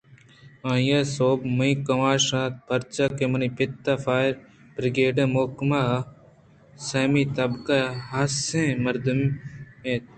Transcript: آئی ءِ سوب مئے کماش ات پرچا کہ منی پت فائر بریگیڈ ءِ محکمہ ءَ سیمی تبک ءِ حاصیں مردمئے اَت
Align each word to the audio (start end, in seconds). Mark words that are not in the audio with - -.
آئی 0.69 0.87
ءِ 1.05 1.11
سوب 1.15 1.39
مئے 1.57 1.69
کماش 1.85 2.27
ات 2.39 2.53
پرچا 2.67 3.05
کہ 3.17 3.25
منی 3.31 3.49
پت 3.57 3.85
فائر 4.03 4.31
بریگیڈ 4.73 5.15
ءِ 5.23 5.31
محکمہ 5.33 5.81
ءَ 5.97 6.09
سیمی 6.87 7.23
تبک 7.35 7.67
ءِ 7.79 7.97
حاصیں 8.09 8.69
مردمئے 8.83 9.27
اَت 9.87 10.03